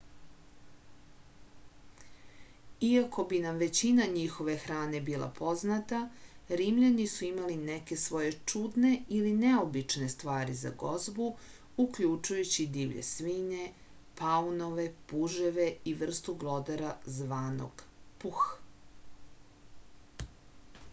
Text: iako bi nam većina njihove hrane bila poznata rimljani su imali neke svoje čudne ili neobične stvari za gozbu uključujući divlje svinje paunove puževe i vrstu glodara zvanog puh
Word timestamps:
iako 2.85 3.23
bi 3.33 3.39
nam 3.41 3.57
većina 3.63 4.05
njihove 4.13 4.53
hrane 4.61 5.01
bila 5.09 5.27
poznata 5.39 5.99
rimljani 6.61 7.03
su 7.11 7.27
imali 7.27 7.57
neke 7.67 7.97
svoje 8.03 8.31
čudne 8.53 8.93
ili 9.17 9.33
neobične 9.43 10.07
stvari 10.15 10.55
za 10.63 10.71
gozbu 10.85 11.27
uključujući 11.85 12.65
divlje 12.79 13.03
svinje 13.11 13.67
paunove 14.23 14.87
puževe 15.13 15.67
i 15.91 15.93
vrstu 16.01 16.35
glodara 16.45 16.89
zvanog 17.19 17.85
puh 18.25 18.41